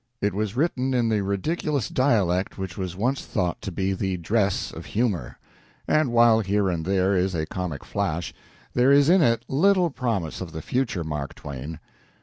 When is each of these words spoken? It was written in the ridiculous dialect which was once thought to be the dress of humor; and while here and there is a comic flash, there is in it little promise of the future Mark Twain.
It 0.19 0.33
was 0.33 0.55
written 0.55 0.95
in 0.95 1.09
the 1.09 1.21
ridiculous 1.21 1.87
dialect 1.87 2.57
which 2.57 2.75
was 2.75 2.95
once 2.95 3.23
thought 3.23 3.61
to 3.61 3.71
be 3.71 3.93
the 3.93 4.17
dress 4.17 4.71
of 4.71 4.83
humor; 4.87 5.37
and 5.87 6.11
while 6.11 6.39
here 6.39 6.69
and 6.69 6.83
there 6.83 7.15
is 7.15 7.35
a 7.35 7.45
comic 7.45 7.85
flash, 7.85 8.33
there 8.73 8.91
is 8.91 9.09
in 9.09 9.21
it 9.21 9.45
little 9.47 9.91
promise 9.91 10.41
of 10.41 10.53
the 10.53 10.61
future 10.63 11.03
Mark 11.03 11.35
Twain. 11.35 11.79